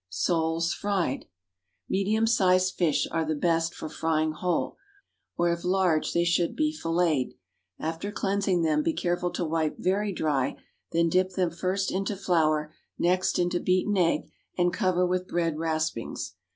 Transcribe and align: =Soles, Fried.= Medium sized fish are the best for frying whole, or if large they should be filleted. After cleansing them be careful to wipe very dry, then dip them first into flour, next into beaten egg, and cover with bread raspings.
=Soles, 0.09 0.73
Fried.= 0.73 1.27
Medium 1.87 2.25
sized 2.25 2.73
fish 2.73 3.07
are 3.11 3.23
the 3.23 3.35
best 3.35 3.75
for 3.75 3.87
frying 3.87 4.31
whole, 4.31 4.77
or 5.37 5.51
if 5.53 5.63
large 5.63 6.11
they 6.11 6.23
should 6.23 6.55
be 6.55 6.73
filleted. 6.75 7.35
After 7.77 8.11
cleansing 8.11 8.63
them 8.63 8.81
be 8.81 8.93
careful 8.93 9.29
to 9.33 9.45
wipe 9.45 9.75
very 9.77 10.11
dry, 10.11 10.55
then 10.91 11.07
dip 11.07 11.33
them 11.33 11.51
first 11.51 11.91
into 11.91 12.15
flour, 12.15 12.73
next 12.97 13.37
into 13.37 13.59
beaten 13.59 13.95
egg, 13.95 14.23
and 14.57 14.73
cover 14.73 15.05
with 15.05 15.27
bread 15.27 15.59
raspings. 15.59 16.33